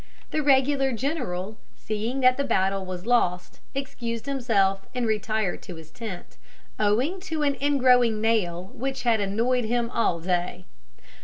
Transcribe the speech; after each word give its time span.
The 0.31 0.41
regular 0.41 0.93
general, 0.93 1.59
seeing 1.75 2.21
that 2.21 2.35
the 2.35 2.43
battle 2.43 2.83
was 2.83 3.05
lost, 3.05 3.59
excused 3.75 4.25
himself 4.25 4.87
and 4.95 5.05
retired 5.05 5.61
to 5.61 5.75
his 5.75 5.91
tent, 5.91 6.37
owing 6.79 7.19
to 7.19 7.43
an 7.43 7.53
ingrowing 7.61 8.19
nail 8.19 8.71
which 8.73 9.03
had 9.03 9.19
annoyed 9.21 9.65
him 9.65 9.91
all 9.91 10.19
day. 10.19 10.65